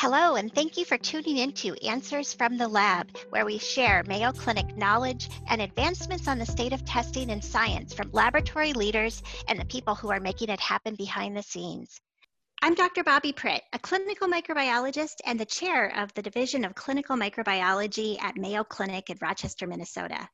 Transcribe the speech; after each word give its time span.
Hello, 0.00 0.36
and 0.36 0.54
thank 0.54 0.76
you 0.76 0.84
for 0.84 0.96
tuning 0.96 1.38
in 1.38 1.50
to 1.54 1.74
Answers 1.84 2.32
from 2.32 2.56
the 2.56 2.68
Lab, 2.68 3.10
where 3.30 3.44
we 3.44 3.58
share 3.58 4.04
Mayo 4.06 4.30
Clinic 4.30 4.76
knowledge 4.76 5.28
and 5.48 5.60
advancements 5.60 6.28
on 6.28 6.38
the 6.38 6.46
state 6.46 6.72
of 6.72 6.84
testing 6.84 7.32
and 7.32 7.42
science 7.42 7.94
from 7.94 8.12
laboratory 8.12 8.72
leaders 8.74 9.20
and 9.48 9.58
the 9.58 9.64
people 9.64 9.96
who 9.96 10.08
are 10.10 10.20
making 10.20 10.50
it 10.50 10.60
happen 10.60 10.94
behind 10.94 11.36
the 11.36 11.42
scenes. 11.42 12.00
I'm 12.62 12.76
Dr. 12.76 13.02
Bobbi 13.02 13.34
Pritt, 13.34 13.62
a 13.72 13.78
clinical 13.80 14.28
microbiologist 14.28 15.16
and 15.26 15.38
the 15.38 15.44
chair 15.44 15.92
of 15.96 16.14
the 16.14 16.22
Division 16.22 16.64
of 16.64 16.76
Clinical 16.76 17.16
Microbiology 17.16 18.22
at 18.22 18.36
Mayo 18.36 18.62
Clinic 18.62 19.10
in 19.10 19.18
Rochester, 19.20 19.66
Minnesota. 19.66 20.28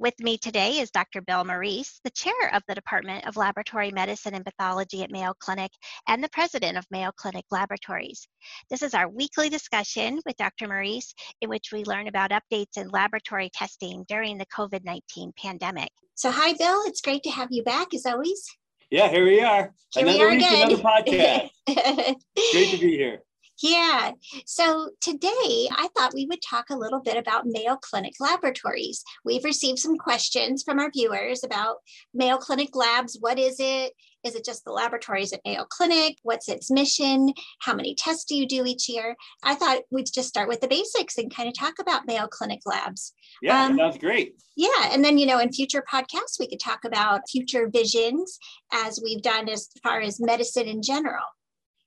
With 0.00 0.18
me 0.18 0.36
today 0.38 0.80
is 0.80 0.90
Dr. 0.90 1.22
Bill 1.22 1.44
Morice, 1.44 2.00
the 2.02 2.10
chair 2.10 2.52
of 2.52 2.64
the 2.66 2.74
Department 2.74 3.28
of 3.28 3.36
Laboratory 3.36 3.92
Medicine 3.92 4.34
and 4.34 4.44
Pathology 4.44 5.04
at 5.04 5.10
Mayo 5.12 5.34
Clinic 5.38 5.70
and 6.08 6.22
the 6.22 6.28
president 6.30 6.76
of 6.76 6.84
Mayo 6.90 7.12
Clinic 7.16 7.44
Laboratories. 7.52 8.26
This 8.70 8.82
is 8.82 8.92
our 8.92 9.08
weekly 9.08 9.48
discussion 9.48 10.20
with 10.26 10.36
Dr. 10.36 10.66
Morice 10.66 11.14
in 11.40 11.48
which 11.48 11.70
we 11.72 11.84
learn 11.84 12.08
about 12.08 12.32
updates 12.32 12.76
in 12.76 12.88
laboratory 12.88 13.50
testing 13.54 14.04
during 14.08 14.36
the 14.36 14.46
COVID 14.46 14.84
19 14.84 15.32
pandemic. 15.40 15.90
So, 16.16 16.32
hi, 16.32 16.54
Bill. 16.54 16.82
It's 16.86 17.00
great 17.00 17.22
to 17.22 17.30
have 17.30 17.48
you 17.52 17.62
back 17.62 17.94
as 17.94 18.04
always. 18.04 18.44
Yeah, 18.90 19.08
here 19.08 19.24
we 19.24 19.42
are. 19.42 19.72
Here 19.94 20.02
another 20.06 20.18
we 20.18 20.24
are 20.24 20.30
week, 20.30 20.38
again. 20.38 20.72
another 20.72 20.82
podcast. 20.82 22.14
great 22.52 22.70
to 22.70 22.78
be 22.78 22.96
here. 22.96 23.22
Yeah. 23.64 24.12
So 24.44 24.90
today 25.00 25.70
I 25.70 25.88
thought 25.96 26.12
we 26.12 26.26
would 26.26 26.42
talk 26.42 26.68
a 26.68 26.76
little 26.76 27.00
bit 27.00 27.16
about 27.16 27.46
Mayo 27.46 27.76
Clinic 27.76 28.12
laboratories. 28.20 29.02
We've 29.24 29.42
received 29.42 29.78
some 29.78 29.96
questions 29.96 30.62
from 30.62 30.78
our 30.78 30.90
viewers 30.90 31.42
about 31.42 31.76
Mayo 32.12 32.36
Clinic 32.36 32.76
labs. 32.76 33.16
What 33.18 33.38
is 33.38 33.56
it? 33.58 33.94
Is 34.22 34.34
it 34.34 34.44
just 34.44 34.66
the 34.66 34.70
laboratories 34.70 35.32
at 35.32 35.40
Mayo 35.46 35.64
Clinic? 35.64 36.18
What's 36.24 36.50
its 36.50 36.70
mission? 36.70 37.32
How 37.60 37.72
many 37.72 37.94
tests 37.94 38.26
do 38.26 38.36
you 38.36 38.46
do 38.46 38.66
each 38.66 38.86
year? 38.86 39.16
I 39.42 39.54
thought 39.54 39.80
we'd 39.90 40.12
just 40.12 40.28
start 40.28 40.48
with 40.48 40.60
the 40.60 40.68
basics 40.68 41.16
and 41.16 41.34
kind 41.34 41.48
of 41.48 41.58
talk 41.58 41.76
about 41.80 42.06
Mayo 42.06 42.26
Clinic 42.26 42.60
labs. 42.66 43.14
Yeah, 43.40 43.64
um, 43.64 43.78
that's 43.78 43.96
great. 43.96 44.34
Yeah. 44.56 44.90
And 44.92 45.02
then, 45.02 45.16
you 45.16 45.24
know, 45.24 45.38
in 45.38 45.50
future 45.50 45.82
podcasts, 45.90 46.38
we 46.38 46.48
could 46.48 46.60
talk 46.60 46.84
about 46.84 47.30
future 47.30 47.70
visions 47.72 48.38
as 48.74 49.00
we've 49.02 49.22
done 49.22 49.48
as 49.48 49.70
far 49.82 50.02
as 50.02 50.20
medicine 50.20 50.66
in 50.66 50.82
general. 50.82 51.24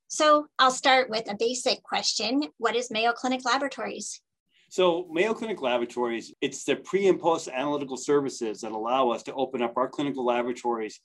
So 0.08 0.47
I'll 0.58 0.72
start 0.72 1.09
with 1.09 1.30
a 1.30 1.36
basic 1.36 1.83
question. 1.83 2.44
What 2.58 2.75
is 2.75 2.89
Mayo 2.89 3.11
Clinic 3.11 3.44
Laboratories? 3.44 4.22
So 4.69 5.08
Mayo 5.11 5.33
Clinic 5.33 5.61
Laboratories, 5.61 6.33
it's 6.41 6.64
the 6.64 6.77
pre 6.77 7.08
and 7.08 7.19
post 7.19 7.49
analytical 7.49 7.97
services 7.97 8.61
that 8.61 8.72
allow 8.72 9.09
us 9.09 9.23
to 9.23 9.33
open 9.33 9.61
up 9.61 9.75
our 9.77 9.89
clinical 9.89 10.25
laboratories 10.25 10.99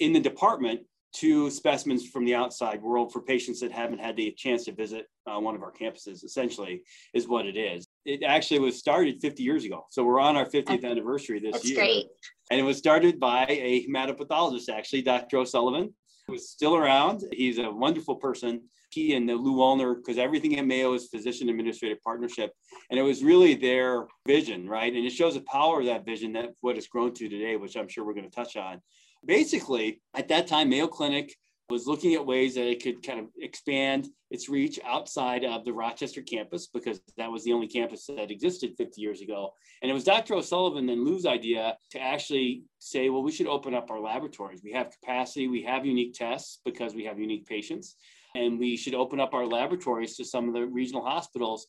in 0.00 0.12
the 0.12 0.20
department 0.20 0.80
to 1.12 1.50
specimens 1.50 2.06
from 2.06 2.24
the 2.24 2.34
outside 2.34 2.80
world 2.82 3.12
for 3.12 3.20
patients 3.20 3.60
that 3.60 3.72
haven't 3.72 3.98
had 3.98 4.16
the 4.16 4.32
chance 4.32 4.64
to 4.64 4.72
visit 4.72 5.06
uh, 5.26 5.38
one 5.40 5.56
of 5.56 5.62
our 5.62 5.72
campuses, 5.72 6.24
essentially, 6.24 6.82
is 7.14 7.26
what 7.26 7.46
it 7.46 7.56
is. 7.56 7.86
It 8.04 8.22
actually 8.22 8.60
was 8.60 8.78
started 8.78 9.20
50 9.20 9.42
years 9.42 9.64
ago. 9.64 9.86
So 9.90 10.04
we're 10.04 10.20
on 10.20 10.36
our 10.36 10.46
50th 10.46 10.84
anniversary 10.84 11.40
this 11.40 11.44
year. 11.44 11.52
That's 11.52 11.68
year. 11.68 11.78
great. 11.78 12.06
And 12.50 12.60
it 12.60 12.62
was 12.62 12.78
started 12.78 13.18
by 13.18 13.46
a 13.48 13.86
hematopathologist, 13.86 14.68
actually, 14.68 15.02
Dr. 15.02 15.38
O'Sullivan, 15.38 15.94
who's 16.30 16.48
still 16.48 16.76
around. 16.76 17.24
He's 17.32 17.58
a 17.58 17.70
wonderful 17.70 18.16
person. 18.16 18.62
He 18.90 19.14
and 19.14 19.28
the 19.28 19.34
Lou 19.34 19.54
Wallner, 19.56 19.94
because 19.94 20.18
everything 20.18 20.58
at 20.58 20.66
Mayo 20.66 20.94
is 20.94 21.08
physician 21.08 21.48
administrative 21.48 22.02
partnership. 22.02 22.52
And 22.90 22.98
it 22.98 23.02
was 23.02 23.22
really 23.22 23.54
their 23.54 24.06
vision, 24.26 24.68
right? 24.68 24.92
And 24.92 25.06
it 25.06 25.12
shows 25.12 25.34
the 25.34 25.42
power 25.42 25.80
of 25.80 25.86
that 25.86 26.04
vision 26.04 26.32
that 26.32 26.50
what 26.60 26.76
it's 26.76 26.88
grown 26.88 27.12
to 27.14 27.28
today, 27.28 27.56
which 27.56 27.76
I'm 27.76 27.88
sure 27.88 28.04
we're 28.04 28.14
going 28.14 28.28
to 28.28 28.34
touch 28.34 28.56
on. 28.56 28.80
Basically, 29.24 30.00
at 30.14 30.28
that 30.28 30.46
time, 30.46 30.70
Mayo 30.70 30.88
Clinic 30.88 31.36
was 31.70 31.86
looking 31.86 32.14
at 32.14 32.26
ways 32.26 32.54
that 32.56 32.68
it 32.68 32.82
could 32.82 33.02
kind 33.02 33.20
of 33.20 33.26
expand 33.38 34.08
its 34.30 34.48
reach 34.48 34.78
outside 34.84 35.44
of 35.44 35.64
the 35.64 35.72
Rochester 35.72 36.20
campus 36.20 36.66
because 36.66 37.00
that 37.16 37.30
was 37.30 37.44
the 37.44 37.52
only 37.52 37.68
campus 37.68 38.06
that 38.06 38.30
existed 38.30 38.74
50 38.76 39.00
years 39.00 39.20
ago. 39.20 39.52
And 39.80 39.90
it 39.90 39.94
was 39.94 40.04
Dr. 40.04 40.34
O'Sullivan 40.34 40.88
and 40.88 41.04
Lou's 41.04 41.26
idea 41.26 41.76
to 41.92 42.00
actually 42.00 42.64
say, 42.78 43.08
well, 43.08 43.22
we 43.22 43.32
should 43.32 43.46
open 43.46 43.74
up 43.74 43.90
our 43.90 44.00
laboratories. 44.00 44.62
We 44.62 44.72
have 44.72 44.90
capacity, 44.90 45.48
we 45.48 45.62
have 45.62 45.86
unique 45.86 46.14
tests 46.14 46.60
because 46.64 46.94
we 46.94 47.04
have 47.04 47.18
unique 47.18 47.46
patients, 47.46 47.96
and 48.34 48.58
we 48.58 48.76
should 48.76 48.94
open 48.94 49.20
up 49.20 49.34
our 49.34 49.46
laboratories 49.46 50.16
to 50.16 50.24
some 50.24 50.48
of 50.48 50.54
the 50.54 50.66
regional 50.66 51.04
hospitals 51.04 51.66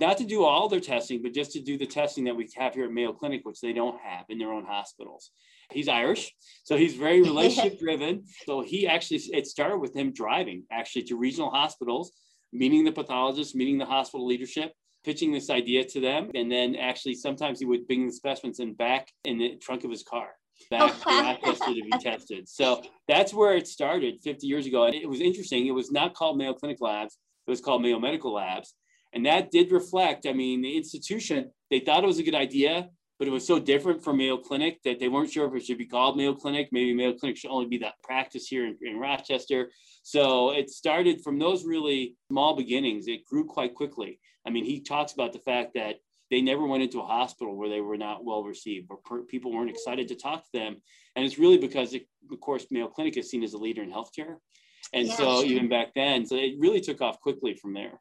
not 0.00 0.18
to 0.18 0.24
do 0.24 0.44
all 0.44 0.68
their 0.68 0.80
testing, 0.80 1.22
but 1.22 1.34
just 1.34 1.52
to 1.52 1.60
do 1.60 1.76
the 1.76 1.86
testing 1.86 2.24
that 2.24 2.36
we 2.36 2.48
have 2.56 2.74
here 2.74 2.84
at 2.84 2.92
Mayo 2.92 3.12
Clinic, 3.12 3.42
which 3.44 3.60
they 3.60 3.72
don't 3.72 4.00
have 4.00 4.24
in 4.28 4.38
their 4.38 4.52
own 4.52 4.64
hospitals. 4.64 5.30
He's 5.70 5.88
Irish, 5.88 6.34
so 6.64 6.76
he's 6.76 6.94
very 6.94 7.22
relationship 7.22 7.78
driven. 7.78 8.24
So 8.46 8.62
he 8.62 8.86
actually, 8.86 9.20
it 9.32 9.46
started 9.46 9.78
with 9.78 9.94
him 9.94 10.12
driving 10.12 10.64
actually 10.70 11.02
to 11.04 11.16
regional 11.16 11.50
hospitals, 11.50 12.12
meeting 12.52 12.84
the 12.84 12.92
pathologists, 12.92 13.54
meeting 13.54 13.78
the 13.78 13.86
hospital 13.86 14.26
leadership, 14.26 14.72
pitching 15.04 15.32
this 15.32 15.50
idea 15.50 15.84
to 15.84 16.00
them. 16.00 16.30
And 16.34 16.50
then 16.50 16.76
actually, 16.76 17.14
sometimes 17.14 17.58
he 17.58 17.66
would 17.66 17.86
bring 17.86 18.06
the 18.06 18.12
specimens 18.12 18.60
in 18.60 18.74
back 18.74 19.08
in 19.24 19.38
the 19.38 19.56
trunk 19.56 19.84
of 19.84 19.90
his 19.90 20.02
car 20.02 20.30
back 20.70 20.94
oh, 21.06 21.10
to 21.10 21.50
Rochester 21.50 21.74
to 21.74 21.82
be 21.82 21.98
tested. 22.00 22.48
So 22.48 22.82
that's 23.08 23.34
where 23.34 23.56
it 23.56 23.66
started 23.66 24.20
50 24.22 24.46
years 24.46 24.66
ago. 24.66 24.84
And 24.84 24.94
it 24.94 25.08
was 25.08 25.20
interesting. 25.20 25.66
It 25.66 25.72
was 25.72 25.90
not 25.90 26.14
called 26.14 26.38
Mayo 26.38 26.54
Clinic 26.54 26.80
Labs, 26.80 27.18
it 27.46 27.50
was 27.50 27.60
called 27.60 27.82
Mayo 27.82 27.98
Medical 27.98 28.32
Labs. 28.32 28.74
And 29.14 29.24
that 29.26 29.50
did 29.52 29.70
reflect, 29.70 30.26
I 30.26 30.32
mean, 30.32 30.60
the 30.62 30.76
institution, 30.76 31.50
they 31.70 31.78
thought 31.78 32.02
it 32.02 32.08
was 32.08 32.18
a 32.18 32.24
good 32.24 32.34
idea, 32.34 32.90
but 33.18 33.28
it 33.28 33.30
was 33.30 33.46
so 33.46 33.60
different 33.60 34.02
from 34.02 34.16
Mayo 34.16 34.36
Clinic 34.36 34.80
that 34.84 34.98
they 34.98 35.08
weren't 35.08 35.30
sure 35.30 35.46
if 35.46 35.54
it 35.54 35.64
should 35.64 35.78
be 35.78 35.86
called 35.86 36.16
Mayo 36.16 36.34
Clinic. 36.34 36.68
Maybe 36.72 36.92
Mayo 36.92 37.12
Clinic 37.12 37.36
should 37.36 37.50
only 37.50 37.66
be 37.66 37.78
that 37.78 37.94
practice 38.02 38.48
here 38.48 38.66
in, 38.66 38.76
in 38.82 38.98
Rochester. 38.98 39.70
So 40.02 40.50
it 40.50 40.68
started 40.68 41.22
from 41.22 41.38
those 41.38 41.64
really 41.64 42.16
small 42.28 42.56
beginnings. 42.56 43.06
It 43.06 43.24
grew 43.24 43.44
quite 43.44 43.74
quickly. 43.74 44.18
I 44.44 44.50
mean, 44.50 44.64
he 44.64 44.80
talks 44.80 45.12
about 45.12 45.32
the 45.32 45.38
fact 45.38 45.74
that 45.74 45.96
they 46.30 46.40
never 46.40 46.66
went 46.66 46.82
into 46.82 47.00
a 47.00 47.06
hospital 47.06 47.56
where 47.56 47.68
they 47.68 47.80
were 47.80 47.96
not 47.96 48.24
well 48.24 48.42
received 48.42 48.88
or 48.90 48.96
per, 49.04 49.22
people 49.22 49.52
weren't 49.52 49.70
excited 49.70 50.08
to 50.08 50.16
talk 50.16 50.42
to 50.44 50.50
them. 50.52 50.82
And 51.14 51.24
it's 51.24 51.38
really 51.38 51.58
because, 51.58 51.94
it, 51.94 52.08
of 52.32 52.40
course, 52.40 52.66
Mayo 52.72 52.88
Clinic 52.88 53.16
is 53.16 53.30
seen 53.30 53.44
as 53.44 53.52
a 53.52 53.58
leader 53.58 53.82
in 53.82 53.92
healthcare. 53.92 54.36
And 54.92 55.06
yeah, 55.06 55.14
so 55.14 55.40
sure. 55.40 55.46
even 55.46 55.68
back 55.68 55.92
then, 55.94 56.26
so 56.26 56.34
it 56.34 56.54
really 56.58 56.80
took 56.80 57.00
off 57.00 57.20
quickly 57.20 57.54
from 57.54 57.74
there 57.74 58.00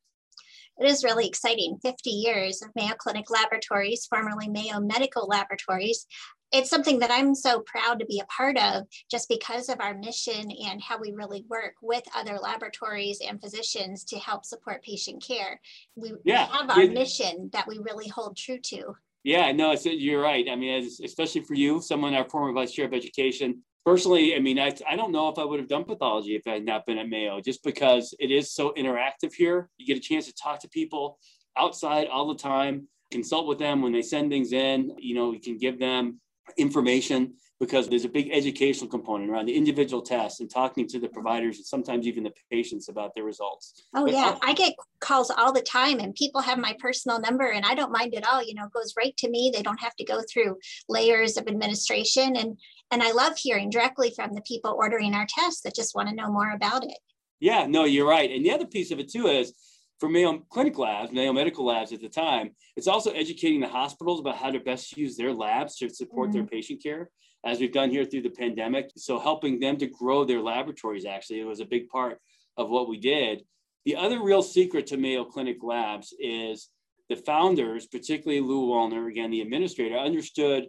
it 0.80 0.86
is 0.86 1.04
really 1.04 1.28
exciting 1.28 1.78
50 1.82 2.10
years 2.10 2.62
of 2.62 2.70
Mayo 2.76 2.94
Clinic 2.98 3.30
Laboratories, 3.30 4.06
formerly 4.06 4.50
Mayo 4.50 4.80
Medical 4.80 5.28
Laboratories. 5.28 6.06
It's 6.52 6.70
something 6.70 7.00
that 7.00 7.12
I'm 7.12 7.34
so 7.34 7.62
proud 7.62 8.00
to 8.00 8.06
be 8.06 8.20
a 8.20 8.26
part 8.26 8.58
of 8.58 8.84
just 9.10 9.28
because 9.28 9.70
of 9.70 9.80
our 9.80 9.96
mission 9.96 10.52
and 10.52 10.82
how 10.82 11.00
we 11.00 11.12
really 11.12 11.46
work 11.50 11.74
with 11.82 12.04
other 12.16 12.38
laboratories 12.38 13.20
and 13.28 13.42
physicians 13.42 14.04
to 14.06 14.20
help 14.20 14.46
support 14.46 14.84
patient 14.84 15.24
care. 15.26 15.60
We, 15.96 16.14
yeah, 16.24 16.48
we 16.48 16.58
have 16.58 16.70
our 16.70 16.88
mission 16.88 17.50
that 17.54 17.68
we 17.68 17.80
really 17.80 18.08
hold 18.08 18.38
true 18.38 18.60
to. 18.66 18.96
Yeah, 19.24 19.52
no, 19.54 19.74
you're 19.84 20.22
right. 20.22 20.46
I 20.50 20.56
mean, 20.56 20.88
especially 21.04 21.42
for 21.42 21.54
you, 21.54 21.82
someone 21.82 22.14
our 22.14 22.30
former 22.30 22.52
vice 22.52 22.74
chair 22.74 22.86
of 22.86 22.94
education, 22.94 23.64
personally, 23.86 24.36
I 24.36 24.40
mean, 24.40 24.60
I, 24.60 24.76
I 24.90 24.96
don't 24.96 25.12
know 25.12 25.30
if 25.30 25.38
I 25.38 25.44
would 25.44 25.60
have 25.60 25.70
done 25.70 25.84
pathology 25.84 26.36
if 26.36 26.48
I 26.48 26.52
had 26.52 26.66
not 26.66 26.86
been 26.86 26.98
at 26.98 27.10
Mayo, 27.10 27.42
just 27.42 27.64
because 27.64 28.14
it 28.20 28.32
is 28.32 28.52
so 28.52 28.74
interactive 28.78 29.34
here. 29.34 29.70
You 29.78 29.86
get 29.86 29.98
a 29.98 30.02
chance 30.02 30.26
to 30.28 30.34
talk 30.34 30.60
to 30.62 30.70
people 30.70 31.20
outside 31.58 32.08
all 32.08 32.28
the 32.28 32.36
time, 32.36 32.88
consult 33.12 33.48
with 33.48 33.60
them 33.60 33.82
when 33.82 33.92
they 33.92 34.02
send 34.02 34.32
things 34.32 34.54
in. 34.54 34.96
You 34.98 35.16
know, 35.16 35.34
you 35.34 35.40
can 35.40 35.58
give 35.58 35.80
them 35.80 36.20
information 36.58 37.34
because 37.60 37.88
there's 37.88 38.04
a 38.04 38.10
big 38.10 38.30
educational 38.32 38.90
component 38.90 39.30
around 39.30 39.46
the 39.46 39.56
individual 39.56 40.02
tests 40.02 40.42
and 40.42 40.50
talking 40.50 40.86
to 40.88 41.00
the 41.00 41.08
providers 41.08 41.58
and 41.58 41.66
sometimes 41.66 42.06
even 42.06 42.24
the 42.24 42.34
patients 42.52 42.90
about 42.90 43.16
their 43.16 43.24
results. 43.24 43.86
Oh 43.96 44.04
but 44.04 44.14
yeah, 44.14 44.38
I 44.42 44.54
get 44.54 44.74
calls 45.00 45.30
all 45.30 45.54
the 45.54 45.62
time 45.62 46.00
and 46.00 46.14
people 46.14 46.42
have 46.42 46.58
my 46.58 46.76
personal 46.80 47.22
number 47.22 47.50
and 47.50 47.66
I 47.66 47.76
don't 47.76 47.92
mind 47.92 48.16
at 48.16 48.28
all, 48.28 48.44
you 48.44 48.54
know, 48.54 48.66
it 48.66 48.74
goes 48.74 48.94
right 48.98 49.16
to 49.18 49.30
me. 49.30 49.52
They 49.54 49.64
don't 49.64 49.80
have 49.80 49.96
to 49.96 50.04
go 50.04 50.22
through 50.30 50.58
layers 50.90 51.38
of 51.38 51.48
administration 51.48 52.36
and 52.36 52.58
and 52.94 53.02
I 53.02 53.12
love 53.12 53.36
hearing 53.36 53.72
directly 53.72 54.12
from 54.16 54.34
the 54.34 54.42
people 54.42 54.76
ordering 54.78 55.16
our 55.16 55.26
tests 55.28 55.62
that 55.62 55.76
just 55.76 55.96
want 55.96 56.10
to 56.10 56.16
know 56.16 56.32
more 56.32 56.52
about 56.52 56.84
it. 56.84 56.98
Yeah, 57.40 57.66
no, 57.66 57.86
you're 57.86 58.08
right. 58.08 58.30
And 58.30 58.46
the 58.46 58.52
other 58.52 58.68
piece 58.68 58.92
of 58.92 59.00
it 59.00 59.12
too 59.12 59.26
is 59.26 59.52
for 60.00 60.08
Mayo 60.08 60.38
Clinic 60.52 60.78
Labs, 60.78 61.12
Mayo 61.12 61.34
Medical 61.34 61.66
Labs 61.66 61.92
at 61.92 62.02
the 62.02 62.10
time, 62.10 62.52
it's 62.78 62.88
also 62.88 63.12
educating 63.12 63.60
the 63.60 63.68
hospitals 63.68 64.20
about 64.20 64.38
how 64.38 64.52
to 64.52 64.60
best 64.60 64.96
use 64.96 65.18
their 65.18 65.34
labs 65.34 65.76
to 65.78 65.90
support 65.90 66.30
mm-hmm. 66.30 66.38
their 66.38 66.48
patient 66.48 66.84
care, 66.84 67.10
as 67.44 67.60
we've 67.60 67.74
done 67.74 67.90
here 67.90 68.06
through 68.06 68.22
the 68.22 68.30
pandemic. 68.30 68.92
So 68.96 69.20
helping 69.20 69.60
them 69.60 69.78
to 69.78 69.88
grow 69.88 70.24
their 70.24 70.42
laboratories 70.42 71.06
actually 71.06 71.40
it 71.40 71.48
was 71.48 71.62
a 71.62 71.66
big 71.66 71.90
part 71.90 72.20
of 72.58 72.70
what 72.70 72.88
we 72.88 73.00
did. 73.00 73.42
The 73.86 73.96
other 73.96 74.22
real 74.22 74.44
secret 74.44 74.86
to 74.88 74.98
Mayo 74.98 75.26
Clinic 75.26 75.58
Labs 75.64 76.14
is 76.20 76.70
the 77.10 77.16
founders, 77.16 77.88
particularly 77.88 78.40
Lou 78.40 78.68
Wallner, 78.68 79.10
again, 79.10 79.32
the 79.32 79.42
administrator, 79.42 79.98
understood 79.98 80.68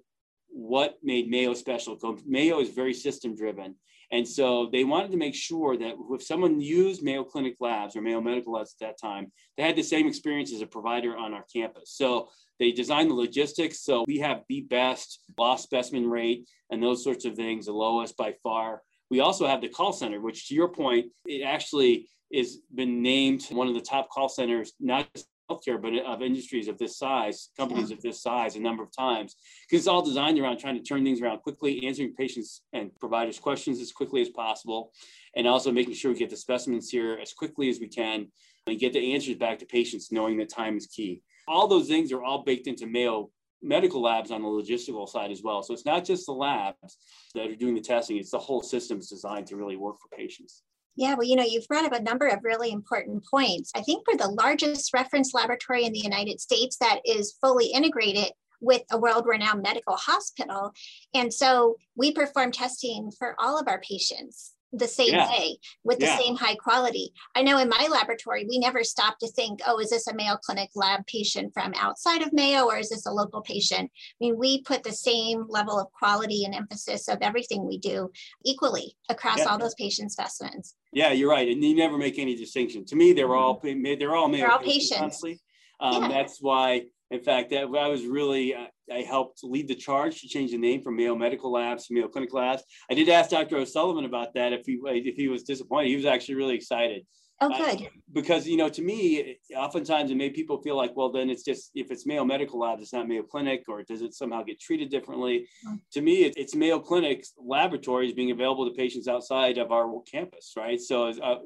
what 0.55 0.99
made 1.03 1.29
Mayo 1.29 1.53
special. 1.53 1.99
Mayo 2.25 2.61
is 2.61 2.71
very 2.71 2.95
system 2.95 3.35
driven. 3.35 3.75
And 4.13 4.27
so 4.27 4.69
they 4.71 4.85
wanted 4.85 5.11
to 5.11 5.17
make 5.17 5.35
sure 5.35 5.77
that 5.77 5.95
if 6.13 6.23
someone 6.23 6.61
used 6.61 7.03
Mayo 7.03 7.25
Clinic 7.25 7.57
Labs 7.59 7.97
or 7.97 8.03
Mayo 8.03 8.21
Medical 8.21 8.53
Labs 8.53 8.77
at 8.81 8.87
that 8.87 9.01
time, 9.01 9.33
they 9.57 9.65
had 9.65 9.75
the 9.75 9.83
same 9.83 10.07
experience 10.07 10.53
as 10.53 10.61
a 10.61 10.67
provider 10.67 11.17
on 11.17 11.35
our 11.35 11.45
campus. 11.53 11.91
So 11.97 12.29
they 12.61 12.71
designed 12.71 13.11
the 13.11 13.15
logistics. 13.15 13.83
So 13.83 14.05
we 14.07 14.19
have 14.19 14.43
the 14.49 14.61
best 14.61 15.21
lost 15.37 15.65
specimen 15.65 16.09
rate 16.09 16.49
and 16.71 16.81
those 16.81 17.03
sorts 17.03 17.25
of 17.25 17.35
things, 17.35 17.67
the 17.67 17.73
lowest 17.73 18.17
by 18.17 18.35
far. 18.43 18.83
We 19.11 19.19
also 19.21 19.47
have 19.49 19.61
the 19.61 19.69
call 19.69 19.93
center, 19.93 20.21
which 20.21 20.49
to 20.49 20.55
your 20.55 20.69
point, 20.69 21.07
it 21.27 21.43
actually 21.43 22.09
has 22.33 22.59
been 22.73 23.03
named 23.03 23.45
one 23.51 23.67
of 23.69 23.75
the 23.75 23.81
top 23.81 24.09
call 24.11 24.29
centers, 24.29 24.73
not 24.79 25.09
just 25.15 25.27
healthcare, 25.51 25.81
but 25.81 25.93
uh, 25.93 26.03
of 26.13 26.23
industries 26.23 26.69
of 26.69 26.79
this 26.79 26.99
size, 26.99 27.51
companies 27.57 27.91
of 27.91 28.01
this 28.03 28.23
size, 28.23 28.57
a 28.57 28.61
number 28.61 28.83
of 28.83 28.91
times, 28.97 29.37
because 29.63 29.83
it's 29.83 29.89
all 29.89 30.03
designed 30.03 30.39
around 30.39 30.59
trying 30.59 30.77
to 30.77 30.83
turn 30.83 31.05
things 31.05 31.21
around 31.21 31.41
quickly, 31.43 31.87
answering 31.87 32.15
patients 32.15 32.63
and 32.73 32.91
providers' 32.99 33.39
questions 33.39 33.81
as 33.81 33.93
quickly 33.93 34.21
as 34.21 34.29
possible, 34.29 34.93
and 35.37 35.47
also 35.47 35.71
making 35.71 35.95
sure 35.95 36.13
we 36.13 36.19
get 36.19 36.31
the 36.31 36.37
specimens 36.37 36.89
here 36.89 37.19
as 37.21 37.33
quickly 37.33 37.69
as 37.69 37.81
we 37.81 37.89
can 37.89 38.27
and 38.67 38.79
get 38.79 38.93
the 38.93 39.13
answers 39.13 39.37
back 39.37 39.59
to 39.59 39.67
patients, 39.67 40.11
knowing 40.11 40.39
that 40.39 40.49
time 40.49 40.77
is 40.77 40.87
key. 40.87 41.23
All 41.47 41.69
those 41.69 41.89
things 41.89 42.13
are 42.13 42.23
all 42.23 42.43
baked 42.43 42.67
into 42.67 42.87
Mayo 42.87 43.31
medical 43.63 44.03
labs 44.03 44.31
on 44.31 44.43
the 44.43 44.49
logistical 44.49 45.09
side 45.09 45.31
as 45.31 45.43
well. 45.43 45.63
So 45.63 45.73
it's 45.73 45.87
not 45.87 46.05
just 46.05 46.27
the 46.27 46.33
labs 46.33 46.99
that 47.35 47.51
are 47.51 47.57
doing 47.57 47.75
the 47.75 47.81
testing, 47.81 48.19
it's 48.19 48.31
the 48.31 48.39
whole 48.39 48.63
system 48.63 48.99
is 48.99 49.09
designed 49.09 49.47
to 49.49 49.57
really 49.57 49.77
work 49.77 49.97
for 50.01 50.15
patients. 50.15 50.63
Yeah, 50.97 51.15
well, 51.15 51.27
you 51.27 51.37
know, 51.37 51.45
you've 51.45 51.67
brought 51.67 51.85
up 51.85 51.93
a 51.93 52.03
number 52.03 52.29
of 52.29 52.45
really 52.45 52.71
important 52.71 53.25
points. 53.29 53.73
I 53.75 53.83
think 53.83 54.07
we're 54.07 54.17
the 54.17 54.29
largest 54.29 54.93
reference 54.95 55.35
laboratory 55.35 55.85
in 55.85 55.93
the 55.93 55.99
United 55.99 56.41
States 56.41 56.77
that 56.79 57.01
is 57.05 57.37
fully 57.41 57.67
integrated 57.67 58.33
with 58.61 58.83
a 58.91 58.99
world 58.99 59.27
renowned 59.27 59.63
medical 59.63 59.97
hospital. 59.97 60.73
And 61.13 61.33
so 61.33 61.77
we 61.97 62.13
perform 62.13 62.53
testing 62.53 63.11
for 63.19 63.35
all 63.39 63.59
of 63.59 63.69
our 63.69 63.81
patients 63.81 64.55
the 64.79 64.89
same 64.89 65.15
yeah. 65.15 65.29
way 65.29 65.59
with 65.85 65.99
the 65.99 66.07
yeah. 66.07 66.19
same 66.19 66.37
high 66.37 66.57
quality. 66.57 67.13
I 67.35 67.43
know 67.43 67.59
in 67.59 67.69
my 67.69 67.89
laboratory, 67.91 68.47
we 68.49 68.59
never 68.59 68.83
stop 68.83 69.19
to 69.21 69.29
think, 69.29 69.61
oh, 69.67 69.79
is 69.79 69.91
this 69.91 70.07
a 70.07 70.15
Mayo 70.15 70.37
Clinic 70.37 70.71
lab 70.75 71.07
patient 71.07 71.53
from 71.55 71.73
outside 71.77 72.23
of 72.23 72.33
Mayo 72.33 72.65
or 72.65 72.79
is 72.79 72.91
this 72.91 73.07
a 73.07 73.13
local 73.13 73.41
patient? 73.41 73.91
I 73.93 74.17
mean, 74.21 74.37
we 74.37 74.63
put 74.63 74.83
the 74.83 74.93
same 74.93 75.45
level 75.49 75.79
of 75.79 75.93
quality 75.93 76.45
and 76.45 76.55
emphasis 76.55 77.09
of 77.09 77.19
everything 77.21 77.67
we 77.67 77.79
do 77.79 78.11
equally 78.45 78.97
across 79.09 79.39
yeah. 79.39 79.45
all 79.45 79.59
those 79.59 79.75
patient 79.75 80.13
specimens. 80.13 80.75
Yeah, 80.95 81.13
you're 81.13 81.31
right. 81.31 81.49
And 81.49 81.63
you 81.63 81.75
never 81.75 81.99
make 81.99 82.19
any 82.19 82.37
distinction. 82.37 82.85
To 82.87 82.97
me, 82.97 83.13
they're 83.13 83.35
all 83.35 83.61
they're 83.63 84.15
all 84.15 84.29
Mayo 84.29 84.47
they're 84.47 84.53
all 84.53 84.59
patients. 84.59 84.91
patients. 84.91 85.01
Honestly. 85.01 85.41
Um, 85.81 86.09
that's 86.09 86.39
why 86.41 86.85
in 87.15 87.21
fact, 87.21 87.51
that 87.51 87.65
I 87.65 87.89
was 87.89 88.05
really, 88.05 88.55
uh, 88.55 88.67
I 88.93 89.03
helped 89.03 89.45
lead 89.45 89.69
the 89.69 89.75
charge 89.75 90.21
to 90.21 90.29
change 90.29 90.51
the 90.51 90.59
name 90.59 90.83
from 90.83 90.97
Mayo 90.97 91.15
Medical 91.15 91.53
Labs 91.53 91.87
to 91.87 91.95
Mayo 91.95 92.09
Clinic 92.09 92.33
Labs. 92.35 92.65
I 92.91 92.95
did 92.95 93.09
ask 93.09 93.31
Dr. 93.31 93.57
O'Sullivan 93.57 94.05
about 94.05 94.35
that 94.35 94.53
if 94.53 94.67
he 94.67 94.81
if 94.85 95.15
he 95.15 95.29
was 95.29 95.45
disappointed. 95.45 95.89
He 95.89 95.97
was 95.97 96.07
actually 96.07 96.37
really 96.37 96.57
excited. 96.57 97.07
Oh, 97.41 97.49
good. 97.49 97.83
Uh, 97.83 97.91
because 98.13 98.47
you 98.47 98.57
know, 98.57 98.69
to 98.69 98.83
me, 98.83 99.39
oftentimes 99.57 100.11
it 100.11 100.17
made 100.17 100.35
people 100.35 100.63
feel 100.63 100.77
like, 100.77 100.95
well, 100.97 101.11
then 101.11 101.29
it's 101.29 101.43
just 101.43 101.71
if 101.75 101.91
it's 101.91 102.07
Mayo 102.07 102.25
Medical 102.25 102.61
Labs, 102.61 102.83
it's 102.83 102.93
not 102.93 103.09
Mayo 103.09 103.23
Clinic, 103.23 103.65
or 103.69 103.83
does 103.83 104.03
it 104.03 104.15
somehow 104.15 104.43
get 104.43 104.61
treated 104.61 104.89
differently? 104.89 105.47
Mm-hmm. 105.67 105.77
To 105.93 106.01
me, 106.01 106.25
it, 106.25 106.35
it's 106.37 106.55
Mayo 106.55 106.79
Clinic's 106.79 107.33
laboratories 107.37 108.13
being 108.13 108.31
available 108.31 108.69
to 108.69 108.75
patients 108.75 109.09
outside 109.09 109.59
of 109.59 109.73
our 109.73 109.91
campus, 110.11 110.53
right? 110.57 110.81
So 110.81 111.09
uh, 111.09 111.39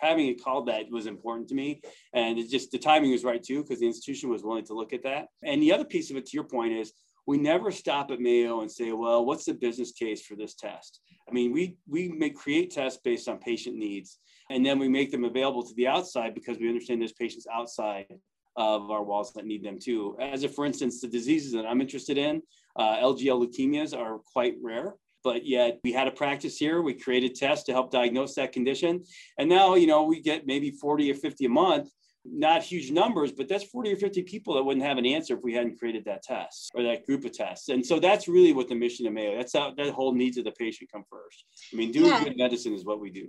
having 0.00 0.28
it 0.28 0.42
called 0.42 0.66
that 0.66 0.90
was 0.90 1.06
important 1.06 1.48
to 1.48 1.54
me. 1.54 1.80
And 2.12 2.38
it 2.38 2.50
just 2.50 2.70
the 2.70 2.78
timing 2.78 3.12
was 3.12 3.24
right 3.24 3.42
too, 3.42 3.62
because 3.62 3.80
the 3.80 3.86
institution 3.86 4.30
was 4.30 4.42
willing 4.42 4.64
to 4.66 4.74
look 4.74 4.92
at 4.92 5.02
that. 5.04 5.28
And 5.44 5.62
the 5.62 5.72
other 5.72 5.84
piece 5.84 6.10
of 6.10 6.16
it, 6.16 6.26
to 6.26 6.36
your 6.36 6.44
point, 6.44 6.72
is 6.72 6.92
we 7.26 7.38
never 7.38 7.70
stop 7.70 8.10
at 8.10 8.20
Mayo 8.20 8.62
and 8.62 8.70
say, 8.70 8.92
well, 8.92 9.24
what's 9.24 9.44
the 9.44 9.54
business 9.54 9.92
case 9.92 10.24
for 10.24 10.34
this 10.34 10.54
test? 10.54 11.00
I 11.28 11.32
mean, 11.32 11.52
we 11.52 11.76
we 11.86 12.08
make 12.08 12.36
create 12.36 12.70
tests 12.70 13.00
based 13.02 13.28
on 13.28 13.38
patient 13.38 13.76
needs, 13.76 14.18
and 14.50 14.64
then 14.64 14.78
we 14.78 14.88
make 14.88 15.10
them 15.10 15.24
available 15.24 15.62
to 15.62 15.74
the 15.74 15.86
outside 15.86 16.34
because 16.34 16.58
we 16.58 16.68
understand 16.68 17.00
there's 17.00 17.12
patients 17.12 17.46
outside 17.52 18.06
of 18.56 18.90
our 18.90 19.04
walls 19.04 19.32
that 19.34 19.44
need 19.44 19.62
them 19.62 19.78
too. 19.78 20.16
As 20.20 20.42
if, 20.42 20.54
for 20.54 20.64
instance, 20.64 21.00
the 21.00 21.08
diseases 21.08 21.52
that 21.52 21.66
I'm 21.66 21.80
interested 21.80 22.18
in, 22.18 22.42
uh, 22.76 22.96
LGL 22.96 23.46
leukemias 23.46 23.96
are 23.96 24.18
quite 24.32 24.54
rare 24.60 24.94
but 25.24 25.44
yet 25.44 25.78
we 25.84 25.92
had 25.92 26.08
a 26.08 26.12
practice 26.12 26.56
here. 26.56 26.80
We 26.80 26.94
created 26.94 27.34
tests 27.34 27.64
to 27.66 27.72
help 27.72 27.90
diagnose 27.90 28.34
that 28.36 28.52
condition. 28.52 29.04
And 29.38 29.48
now, 29.48 29.74
you 29.74 29.86
know, 29.86 30.04
we 30.04 30.20
get 30.20 30.46
maybe 30.46 30.70
40 30.70 31.10
or 31.10 31.14
50 31.14 31.44
a 31.44 31.48
month, 31.48 31.90
not 32.24 32.62
huge 32.62 32.90
numbers, 32.90 33.32
but 33.32 33.48
that's 33.48 33.64
40 33.64 33.92
or 33.92 33.96
50 33.96 34.22
people 34.22 34.54
that 34.54 34.62
wouldn't 34.62 34.84
have 34.84 34.98
an 34.98 35.06
answer 35.06 35.36
if 35.36 35.42
we 35.42 35.54
hadn't 35.54 35.78
created 35.78 36.04
that 36.04 36.22
test 36.22 36.70
or 36.74 36.82
that 36.82 37.06
group 37.06 37.24
of 37.24 37.32
tests. 37.32 37.68
And 37.68 37.84
so 37.84 37.98
that's 37.98 38.28
really 38.28 38.52
what 38.52 38.68
the 38.68 38.74
mission 38.74 39.06
of 39.06 39.12
Mayo, 39.12 39.36
that's 39.36 39.52
how 39.52 39.72
that 39.76 39.90
whole 39.90 40.14
needs 40.14 40.36
of 40.36 40.44
the 40.44 40.52
patient 40.52 40.90
come 40.92 41.04
first. 41.10 41.44
I 41.72 41.76
mean, 41.76 41.92
doing 41.92 42.06
yeah. 42.06 42.24
good 42.24 42.36
medicine 42.36 42.74
is 42.74 42.84
what 42.84 43.00
we 43.00 43.10
do. 43.10 43.28